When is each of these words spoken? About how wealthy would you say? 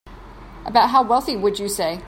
About 0.65 0.89
how 0.89 1.03
wealthy 1.03 1.35
would 1.35 1.59
you 1.59 1.69
say? 1.69 1.99